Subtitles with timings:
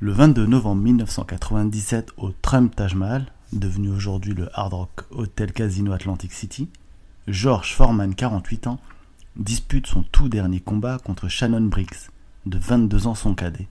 [0.00, 5.90] Le 22 novembre 1997, au Trump Taj Mahal, devenu aujourd'hui le Hard Rock Hotel Casino
[5.90, 6.68] Atlantic City,
[7.26, 8.78] George Foreman, 48 ans,
[9.34, 12.10] dispute son tout dernier combat contre Shannon Briggs,
[12.46, 13.66] de 22 ans son cadet,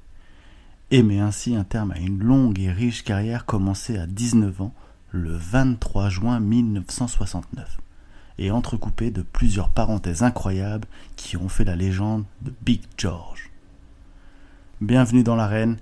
[0.91, 4.73] et met ainsi un terme à une longue et riche carrière commencée à 19 ans
[5.11, 7.77] le 23 juin 1969,
[8.37, 13.49] et entrecoupée de plusieurs parenthèses incroyables qui ont fait la légende de Big George.
[14.81, 15.77] Bienvenue dans l'arène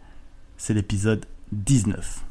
[0.57, 2.23] c'est l'épisode 19.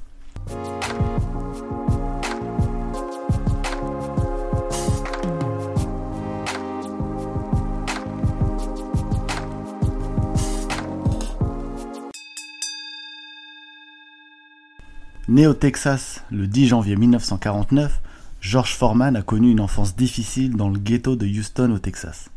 [15.26, 18.00] Né au Texas le 10 janvier 1949,
[18.40, 22.30] George Foreman a connu une enfance difficile dans le ghetto de Houston au Texas.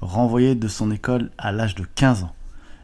[0.00, 2.35] Renvoyé de son école à l'âge de 15 ans,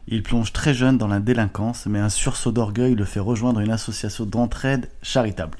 [0.07, 3.71] il plonge très jeune dans la délinquance, mais un sursaut d'orgueil le fait rejoindre une
[3.71, 5.57] association d'entraide charitable.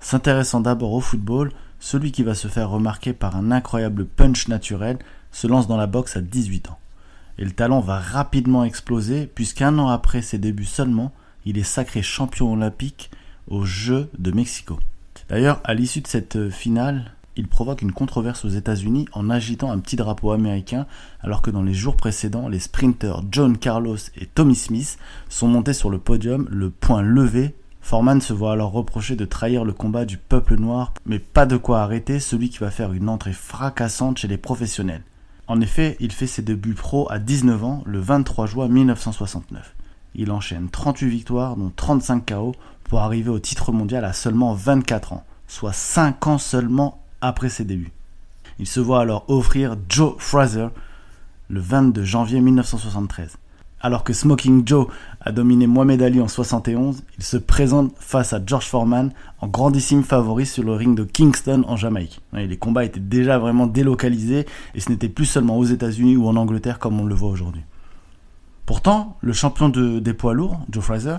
[0.00, 4.98] S'intéressant d'abord au football, celui qui va se faire remarquer par un incroyable punch naturel
[5.32, 6.78] se lance dans la boxe à 18 ans.
[7.38, 11.12] Et le talent va rapidement exploser, puisqu'un an après ses débuts seulement,
[11.44, 13.10] il est sacré champion olympique
[13.48, 14.78] aux Jeux de Mexico.
[15.28, 19.78] D'ailleurs, à l'issue de cette finale, il provoque une controverse aux États-Unis en agitant un
[19.78, 20.86] petit drapeau américain,
[21.20, 25.72] alors que dans les jours précédents, les sprinters John Carlos et Tommy Smith sont montés
[25.72, 27.54] sur le podium, le point levé.
[27.80, 31.56] Foreman se voit alors reprocher de trahir le combat du peuple noir, mais pas de
[31.56, 35.02] quoi arrêter celui qui va faire une entrée fracassante chez les professionnels.
[35.48, 39.74] En effet, il fait ses débuts pro à 19 ans, le 23 juin 1969.
[40.14, 45.14] Il enchaîne 38 victoires, dont 35 KO, pour arriver au titre mondial à seulement 24
[45.14, 47.92] ans, soit 5 ans seulement après ses débuts.
[48.58, 50.68] Il se voit alors offrir Joe Fraser
[51.48, 53.38] le 22 janvier 1973.
[53.84, 54.86] Alors que Smoking Joe
[55.20, 60.04] a dominé Mohamed Ali en 71, il se présente face à George Foreman en grandissime
[60.04, 62.20] favori sur le ring de Kingston en Jamaïque.
[62.32, 64.46] les combats étaient déjà vraiment délocalisés
[64.76, 67.62] et ce n'était plus seulement aux États-Unis ou en Angleterre comme on le voit aujourd'hui.
[68.66, 71.16] Pourtant, le champion des poids lourds, Joe Fraser,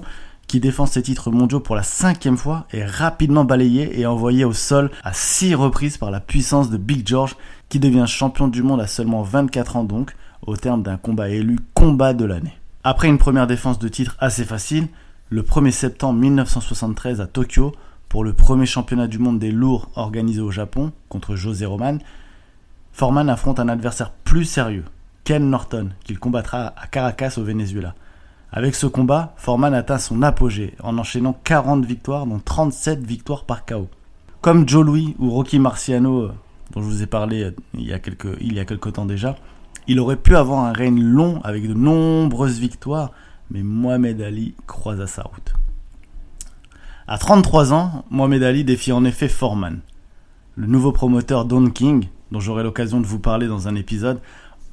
[0.54, 4.54] qui défend ses titres mondiaux pour la cinquième fois, est rapidement balayé et envoyé au
[4.54, 7.36] sol à six reprises par la puissance de Big George,
[7.70, 10.16] qui devient champion du monde à seulement 24 ans donc,
[10.46, 12.54] au terme d'un combat élu combat de l'année.
[12.84, 14.90] Après une première défense de titre assez facile,
[15.32, 17.72] le 1er septembre 1973 à Tokyo,
[18.08, 21.98] pour le premier championnat du monde des lourds organisé au Japon contre José Roman,
[22.92, 24.86] Foreman affronte un adversaire plus sérieux,
[25.24, 27.96] Ken Norton, qu'il combattra à Caracas au Venezuela.
[28.56, 33.66] Avec ce combat, Foreman atteint son apogée en enchaînant 40 victoires, dont 37 victoires par
[33.66, 33.88] KO.
[34.42, 36.34] Comme Joe Louis ou Rocky Marciano, euh,
[36.72, 39.36] dont je vous ai parlé euh, il y a quelques, temps déjà,
[39.88, 43.10] il aurait pu avoir un règne long avec de nombreuses victoires,
[43.50, 45.56] mais Mohamed Ali croisa sa route.
[47.08, 49.80] À 33 ans, Mohamed Ali défie en effet Foreman.
[50.58, 54.20] Le nouveau promoteur Don King, dont j'aurai l'occasion de vous parler dans un épisode,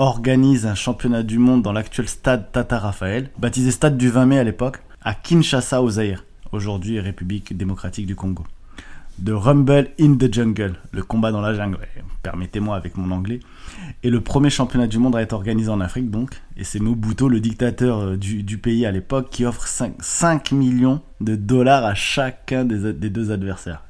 [0.00, 4.38] organise un championnat du monde dans l'actuel stade Tata Raphaël, baptisé Stade du 20 mai
[4.38, 8.44] à l'époque, à Kinshasa au Zaïre, aujourd'hui République démocratique du Congo.
[9.22, 11.81] The Rumble in the Jungle, le combat dans la jungle,
[12.22, 13.41] permettez-moi avec mon anglais,
[14.03, 17.28] et le premier championnat du monde à être organisé en Afrique donc, et c'est Mobutu,
[17.28, 22.65] le dictateur euh, du, pays à l'époque, qui offre 5, millions de dollars à chacun
[22.65, 23.82] des, deux adversaires.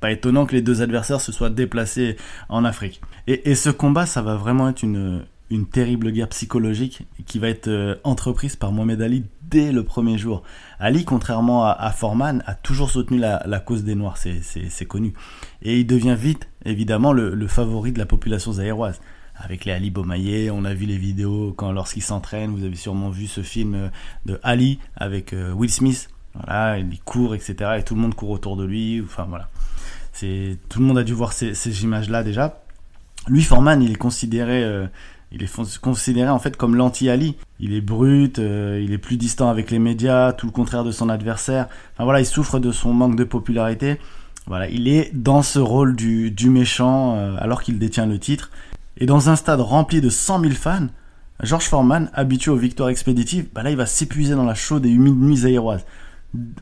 [0.00, 2.18] Pas étonnant que les deux adversaires se soient déplacés
[2.50, 3.00] en Afrique.
[3.26, 7.68] et ce combat, ça va vraiment être une, une terrible guerre psychologique qui va être
[7.68, 10.42] euh, entreprise par Mohamed Ali dès le premier jour.
[10.80, 15.12] Ali, contrairement à, Foreman, a toujours soutenu la, cause des Noirs, c'est connu.
[15.62, 19.00] Et il devient vite, évidemment, le, favori de la population zaïroise.
[19.36, 23.10] Avec les Ali Bomaye, on a vu les vidéos quand lorsqu'il s'entraîne, vous avez sûrement
[23.10, 23.88] vu ce film euh,
[24.24, 26.08] de Ali avec euh, Will Smith.
[26.34, 27.76] Voilà, il court, etc.
[27.78, 29.02] Et tout le monde court autour de lui.
[29.04, 29.48] Enfin voilà.
[30.68, 32.62] Tout le monde a dû voir ces, images-là déjà.
[33.28, 34.88] Lui, Foreman, il est considéré
[35.32, 37.36] il est considéré en fait comme l'anti-Ali.
[37.58, 40.92] Il est brut, euh, il est plus distant avec les médias, tout le contraire de
[40.92, 41.66] son adversaire.
[41.94, 43.98] Enfin voilà, il souffre de son manque de popularité.
[44.46, 48.50] Voilà, il est dans ce rôle du, méchant euh, alors qu'il détient le titre.
[48.98, 50.86] Et dans un stade rempli de 100 000 fans,
[51.42, 54.90] George Foreman, habitué aux victoires expéditives, bah là il va s'épuiser dans la chaude et
[54.90, 55.84] humide nuit zaïroise.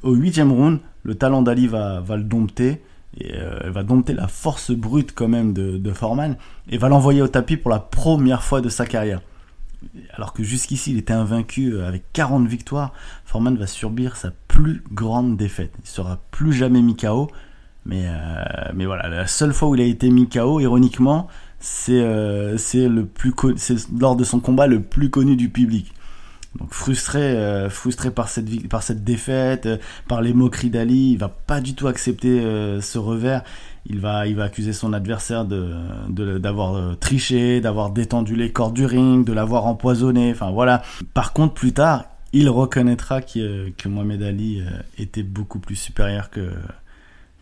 [0.03, 2.83] Au huitième round, le talent d'Ali va, va le dompter
[3.19, 6.37] et euh, elle va dompter la force brute quand même de, de Foreman
[6.69, 9.21] et va l'envoyer au tapis pour la première fois de sa carrière.
[10.15, 12.93] Alors que jusqu'ici il était invaincu euh, avec 40 victoires,
[13.25, 15.73] Foreman va subir sa plus grande défaite.
[15.83, 17.31] Il sera plus jamais mis KO,
[17.85, 18.43] mais, euh,
[18.75, 21.29] mais voilà, la seule fois où il a été mis KO, ironiquement,
[21.61, 22.03] c'est
[23.99, 25.93] lors de son combat le plus connu du public.
[26.59, 31.19] Donc frustré, euh, frustré par cette, par cette défaite, euh, par les moqueries d'Ali, il
[31.19, 33.43] va pas du tout accepter euh, ce revers.
[33.87, 38.87] Il va, il va accuser son adversaire de, d'avoir triché, d'avoir détendu les cordes du
[38.87, 40.31] ring, de l'avoir empoisonné.
[40.31, 40.83] Enfin voilà.
[41.13, 44.63] Par contre, plus tard, il reconnaîtra que, que Mohamed Ali
[44.97, 46.49] était beaucoup plus supérieur que,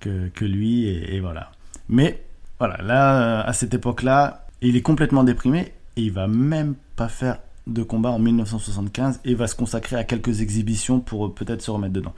[0.01, 1.53] que, lui et, et, voilà.
[1.89, 2.25] Mais
[2.59, 7.39] voilà, là, à cette époque-là, il est complètement déprimé et il va même pas faire
[7.67, 11.71] de combat en 1975 et va se consacrer à quelques exhibitions pour euh, peut-être se
[11.71, 12.15] remettre dedans.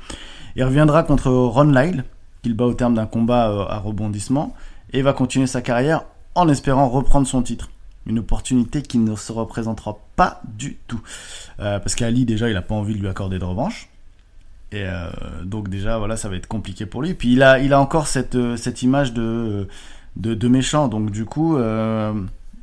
[0.56, 2.04] Il reviendra contre Ron Lyle,
[2.42, 4.54] qu'il bat au terme d'un combat euh, à rebondissement,
[4.92, 6.04] et va continuer sa carrière
[6.34, 7.70] en espérant reprendre son titre.
[8.06, 11.00] Une opportunité qui ne se représentera pas du tout.
[11.60, 13.88] Euh, parce qu'Ali, déjà, il n'a pas envie de lui accorder de revanche.
[14.72, 14.84] Et
[15.44, 17.14] donc déjà, voilà, ça va être compliqué pour lui.
[17.14, 18.34] Puis il a, encore cette,
[18.82, 19.68] image de,
[20.16, 20.88] de, de méchant.
[20.88, 21.56] Donc du coup,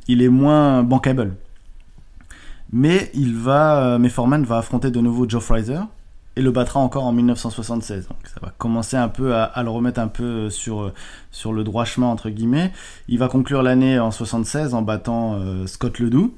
[0.10, 1.36] il est moins bankable.
[2.72, 5.80] Mais il va, euh, mais Foreman va affronter de nouveau Joe Fraser
[6.38, 8.08] et le battra encore en 1976.
[8.08, 10.94] Donc ça va commencer un peu à, le remettre un peu sur, euh,
[11.32, 12.72] sur le droit chemin entre guillemets.
[13.10, 16.34] Il va conclure l'année en 76 en battant euh, Scott Ledoux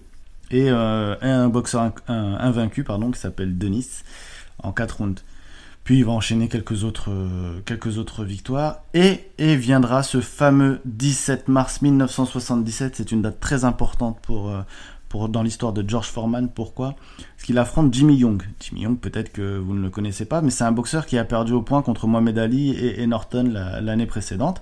[0.52, 4.04] et un boxeur invaincu pardon qui s'appelle Denis
[4.62, 5.24] en 4 rounds.
[5.84, 7.10] Puis il va enchaîner quelques autres,
[7.66, 12.96] quelques autres victoires et, et viendra ce fameux 17 mars 1977.
[12.98, 14.52] C'est une date très importante pour,
[15.30, 16.50] dans l'histoire de George Foreman.
[16.50, 18.44] Pourquoi Parce qu'il affronte Jimmy Young?
[18.60, 21.24] Jimmy Young, peut-être que vous ne le connaissez pas, mais c'est un boxeur qui a
[21.24, 24.62] perdu au point contre Mohamed Ali et, Norton l'année précédente.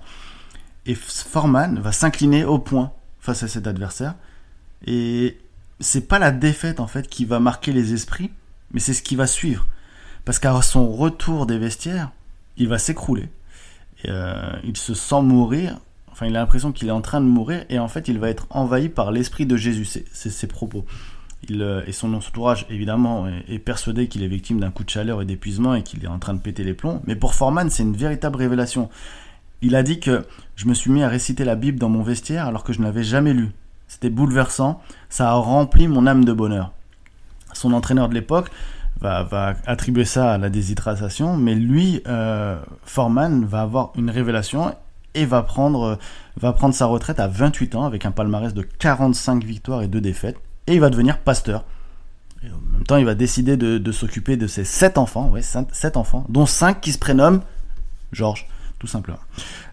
[0.86, 4.14] Et Foreman va s'incliner au point face à cet adversaire.
[4.86, 5.38] Et
[5.80, 8.30] c'est pas la défaite en fait qui va marquer les esprits,
[8.72, 9.66] mais c'est ce qui va suivre.
[10.24, 12.10] Parce qu'à son retour des vestiaires,
[12.56, 13.28] il va s'écrouler.
[14.06, 15.78] Euh, il se sent mourir
[16.12, 18.28] Enfin, il a l'impression qu'il est en train de mourir et en fait, il va
[18.28, 19.84] être envahi par l'esprit de Jésus.
[19.84, 20.84] C'est ses propos.
[21.48, 25.22] Il, euh, et son entourage, évidemment, est, persuadé qu'il est victime d'un coup de chaleur
[25.22, 27.02] et d'épuisement et qu'il est en train de péter les plombs.
[27.06, 28.90] Mais pour Foreman, c'est une véritable révélation.
[29.62, 30.24] Il a dit que
[30.54, 33.04] je me suis mis à réciter la Bible dans mon vestiaire alors que je n'avais
[33.04, 33.50] jamais lu.
[33.88, 34.80] C'était bouleversant.
[35.08, 36.72] Ça a rempli mon âme de bonheur.
[37.52, 38.50] Son entraîneur de l'époque
[39.00, 44.74] va, attribuer ça à la déshydratation, mais lui, euh, Foreman, va avoir une révélation
[45.14, 45.98] et va prendre,
[46.36, 50.00] va prendre sa retraite à 28 ans avec un palmarès de 45 victoires et 2
[50.00, 50.36] défaites.
[50.66, 51.64] Et il va devenir pasteur.
[52.44, 55.96] Et en même temps, il va décider de, s'occuper de ses 7 enfants, ouais, 7
[55.96, 57.42] enfants, dont 5 qui se prénomment
[58.12, 58.46] Georges,
[58.78, 59.20] tout simplement.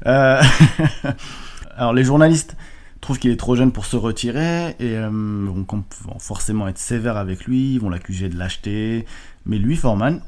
[0.05, 0.41] Euh,
[1.75, 2.55] alors les journalistes
[3.01, 7.17] trouvent qu'il est trop jeune pour se retirer et euh, vont, vont, forcément être sévères
[7.17, 9.05] avec lui, ils vont l'accuser de l'acheter.
[9.45, 10.21] Mais lui, Forman,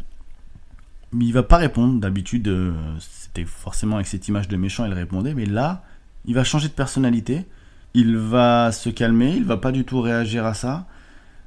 [1.19, 1.99] il va pas répondre.
[1.99, 5.33] D'habitude, euh, c'était forcément avec cette image de méchant, il répondait.
[5.33, 5.83] Mais là,
[6.25, 7.45] il va changer de personnalité.
[7.93, 9.33] Il va se calmer.
[9.35, 10.85] Il va pas du tout réagir à ça.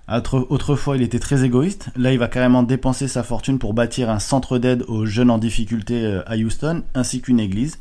[0.07, 1.89] Autrefois, il était très égoïste.
[1.97, 5.39] Là, il va carrément dépenser sa fortune pour bâtir un centre d'aide aux jeunes en
[5.39, 7.79] difficulté euh, à Houston, ainsi qu'une église.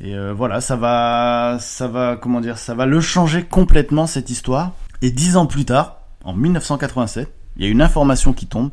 [0.00, 4.30] Et euh, voilà, ça va, ça va, comment dire, ça va le changer complètement cette
[4.30, 4.72] histoire.
[5.02, 8.70] Et dix ans plus tard, en 1987, il y a une information qui tombe.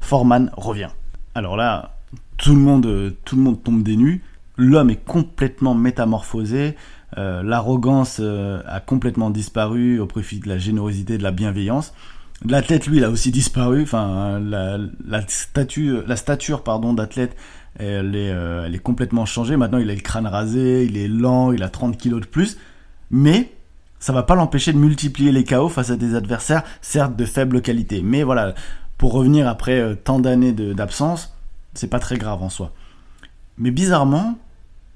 [0.00, 0.90] Foreman revient.
[1.38, 1.94] Alors là,
[2.36, 4.24] tout le monde, tout le monde tombe des nues.
[4.56, 6.74] L'homme est complètement métamorphosé.
[7.16, 11.94] Euh, l'arrogance euh, a complètement disparu au profit de la générosité, de la bienveillance.
[12.44, 13.82] L'athlète, lui, il a aussi disparu.
[13.82, 14.80] Enfin, la,
[15.28, 17.36] statue, stature, pardon, d'athlète,
[17.78, 19.56] elle est, euh, elle est complètement changée.
[19.56, 22.58] Maintenant, il a le crâne rasé, il est lent, il a 30 kilos de plus.
[23.12, 23.52] Mais
[24.00, 27.62] ça va pas l'empêcher de multiplier les chaos face à des adversaires, certes de faible
[27.62, 28.02] qualité.
[28.02, 28.54] Mais voilà,
[28.98, 31.32] pour revenir après euh, tant d'années d'absence,
[31.74, 32.72] c'est pas très grave en soi.
[33.56, 34.36] Mais bizarrement,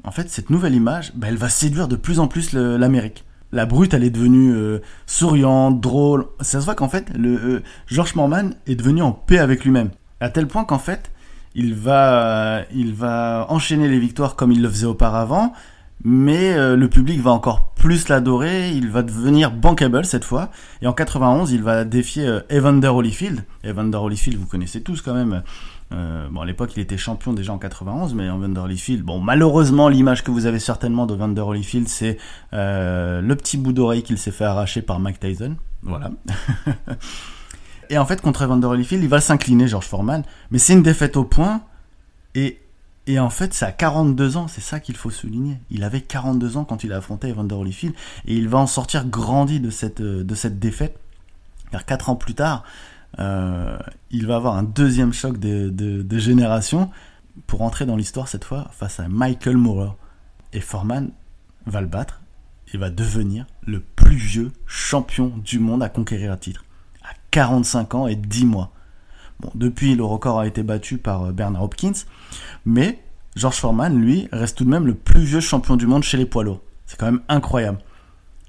[0.05, 3.25] en fait, cette nouvelle image, bah, elle va séduire de plus en plus l'Amérique.
[3.53, 6.27] La brute, elle est devenue euh, souriante, drôle.
[6.41, 9.91] Ça se voit qu'en fait, le euh, George Morman est devenu en paix avec lui-même.
[10.21, 11.11] À tel point qu'en fait,
[11.55, 15.53] il va, il va enchaîner les victoires comme il le faisait auparavant,
[16.05, 20.87] mais euh, le public va encore plus l'adorer, il va devenir bankable cette fois, et
[20.87, 23.45] en 91 il va défier euh, Evander Holyfield.
[23.65, 25.43] Evander Holyfield vous connaissez tous quand même,
[25.93, 29.89] euh, bon à l'époque il était champion déjà en 91, mais Evander Holyfield, bon malheureusement
[29.89, 32.19] l'image que vous avez certainement d'Evander Holyfield c'est
[32.53, 36.11] le petit bout d'oreille qu'il s'est fait arracher par Mike Tyson, voilà.
[37.91, 41.17] et en fait contre Evander Holyfield il va s'incliner George Foreman, mais c'est une défaite
[41.17, 41.63] au point,
[42.35, 42.62] et
[43.07, 45.59] et en fait, c'est à 42 ans, c'est ça qu'il faut souligner.
[45.71, 47.95] Il avait 42 ans quand il a affronté Evander Holyfield,
[48.27, 50.99] et il va en sortir grandi de cette, euh, défaite.
[51.73, 52.63] Car 4 ans plus tard,
[53.19, 53.77] euh,
[54.11, 56.91] il va avoir un deuxième choc de, génération
[57.47, 59.93] pour entrer dans l'histoire cette fois face à Michael Moorer.
[60.53, 61.11] Et Foreman
[61.67, 62.21] va le battre
[62.73, 66.65] et va devenir le plus vieux champion du monde à conquérir un titre.
[67.03, 68.71] À 45 ans et 10 mois.
[69.41, 71.93] Bon, depuis, le record a été battu par euh, Bernard Hopkins,
[72.65, 73.03] mais
[73.37, 76.27] George Foreman, lui, reste tout de même le plus vieux champion du monde chez les
[76.27, 76.45] poids.
[76.87, 77.79] C'est quand même incroyable.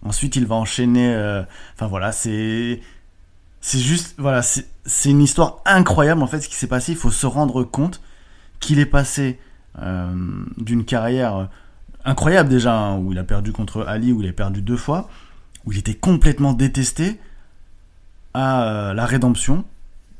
[0.03, 1.13] Ensuite, il va enchaîner.
[1.13, 2.81] Euh, enfin voilà, c'est
[3.61, 6.91] c'est juste voilà, c'est une histoire incroyable en fait ce qui s'est passé.
[6.91, 8.01] Il faut se rendre compte
[8.59, 9.39] qu'il est passé
[9.79, 10.13] euh,
[10.57, 11.47] d'une carrière
[12.03, 15.09] incroyable déjà hein, où il a perdu contre Ali, où il a perdu deux fois,
[15.65, 17.19] où il était complètement détesté,
[18.33, 19.63] à la rédemption,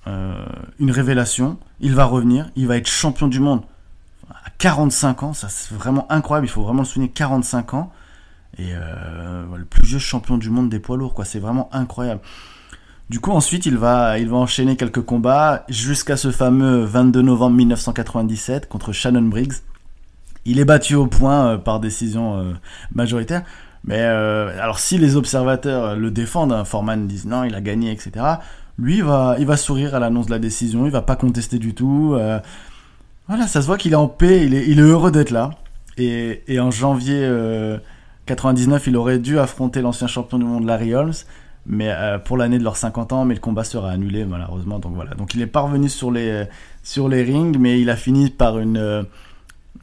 [0.06, 1.58] une révélation.
[1.80, 3.62] Il va revenir, il va être champion du monde
[4.30, 5.34] à 45 ans.
[5.34, 6.48] Ça c'est vraiment incroyable.
[6.48, 7.10] Il faut vraiment le souligner.
[7.10, 7.92] 45 ans
[8.58, 11.26] et euh, le plus vieux champion du monde des poids lourds, quoi.
[11.26, 12.22] C'est vraiment incroyable.
[13.10, 17.56] Du coup, ensuite, il va, il va enchaîner quelques combats jusqu'à ce fameux 22 novembre
[17.58, 19.54] 1997 contre Shannon Briggs.
[20.46, 22.54] Il est battu au point euh, par décision euh,
[22.94, 23.44] majoritaire.
[23.86, 28.26] Mais alors, si les observateurs le défendent, hein, Foreman disent non, il a gagné, etc.
[28.78, 30.86] Lui, il va, il va sourire à l'annonce de la décision.
[30.86, 32.18] Il va pas contester du tout.
[33.28, 34.46] voilà, ça se voit qu'il est en paix.
[34.46, 35.52] Il est, il est heureux d'être là.
[35.98, 37.28] Et, en janvier
[38.26, 41.14] 99, il aurait dû affronter l'ancien champion du monde Larry Holmes,
[41.66, 44.80] mais euh, pour l'année de leurs 50 ans, mais le combat sera annulé malheureusement.
[44.80, 45.14] Donc voilà.
[45.16, 46.46] Donc il est parvenu sur les
[46.84, 49.04] sur les rings, mais il a fini par une, euh,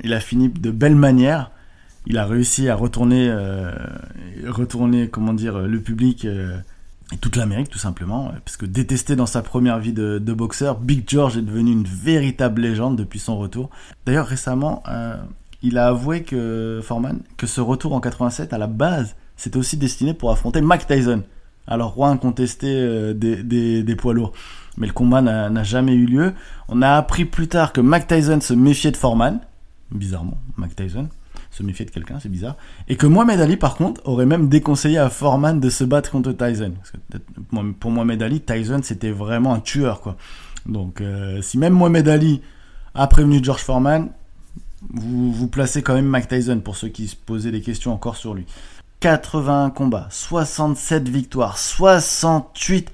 [0.02, 1.50] il a fini de belle manière.
[2.06, 3.72] Il a réussi à retourner, euh,
[4.48, 9.42] retourner comment dire, le public et toute l'Amérique tout simplement, parce que détesté dans sa
[9.42, 13.68] première vie de, boxeur, Big George est devenu une véritable légende depuis son retour.
[14.06, 14.82] D'ailleurs récemment,
[15.62, 19.78] il a avoué que Foreman que ce retour en 87 à la base c'était aussi
[19.78, 21.22] destiné pour affronter Mike Tyson,
[21.66, 24.32] alors roi incontesté euh, des, des, poids lourds.
[24.76, 26.34] Mais le combat n'a jamais eu lieu.
[26.68, 29.40] On a appris plus tard que Mike Tyson se méfiait de Foreman,
[29.90, 31.08] bizarrement, Mike Tyson
[31.50, 32.56] se méfiait de quelqu'un, c'est bizarre.
[32.88, 36.32] Et que Mohamed Ali, par contre, aurait même déconseillé à Foreman de se battre contre
[36.32, 36.74] Tyson.
[37.80, 40.16] Pour Mohamed Ali, Tyson, c'était vraiment un tueur, quoi.
[40.66, 42.42] Donc, euh, si même Mohamed Ali
[42.94, 44.10] a prévenu George Foreman,
[44.88, 48.16] vous, vous placez quand même Mike Tyson pour ceux qui se posaient des questions encore
[48.16, 48.46] sur lui.
[49.00, 52.92] 81 combats, 67 victoires, 68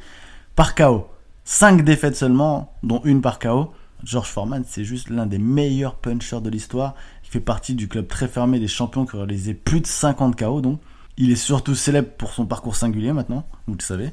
[0.55, 1.09] par KO.
[1.45, 3.73] 5 défaites seulement, dont une par KO.
[4.05, 6.95] George Foreman, c'est juste l'un des meilleurs punchers de l'histoire.
[7.27, 10.37] Il fait partie du club très fermé des champions qui ont réalisé plus de 50
[10.37, 10.61] KO.
[10.61, 10.81] Donc,
[11.17, 14.11] il est surtout célèbre pour son parcours singulier maintenant, vous le savez.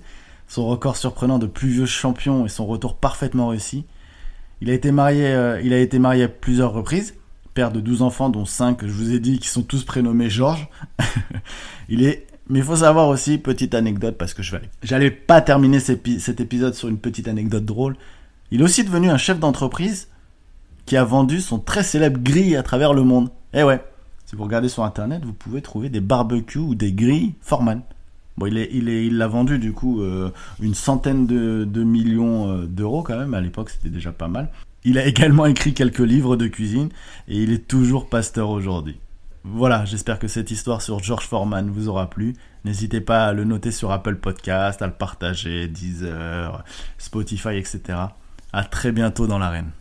[0.48, 3.86] Son record surprenant de plus vieux champion et son retour parfaitement réussi.
[4.62, 7.16] Il a été marié, euh, il a été marié à plusieurs reprises
[7.54, 10.68] père de 12 enfants, dont 5, je vous ai dit, qui sont tous prénommés Georges.
[11.90, 12.28] il est...
[12.50, 14.62] Mais il faut savoir aussi, petite anecdote, parce que je vais...
[14.82, 17.96] J'allais pas terminer cet épisode sur une petite anecdote drôle.
[18.52, 20.10] Il est aussi devenu un chef d'entreprise
[20.86, 23.30] qui a vendu son très célèbre grille à travers le monde.
[23.54, 23.84] Eh ouais,
[24.26, 27.82] si vous regardez sur internet, vous pouvez trouver des barbecues ou des grilles Forman.
[28.38, 33.18] Bon, il, l'a vendu du coup euh, une centaine de, de millions euh, d'euros quand
[33.18, 33.34] même.
[33.36, 34.50] À l'époque, c'était déjà pas mal.
[34.84, 36.90] Il a également écrit quelques livres de cuisine
[37.28, 38.98] et il est toujours pasteur aujourd'hui.
[39.46, 42.34] Voilà, j'espère que cette histoire sur George Foreman vous aura plu.
[42.64, 46.64] N'hésitez pas à le noter sur Apple Podcast, à le partager, Deezer,
[46.98, 47.82] Spotify, etc.
[48.54, 49.72] À très bientôt dans l'arène.